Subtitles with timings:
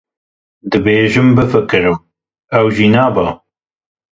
[0.69, 1.97] Dibêjim bifikirim,
[2.57, 3.27] ew jî nabe.